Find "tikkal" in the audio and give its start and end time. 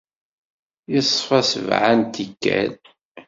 2.13-2.71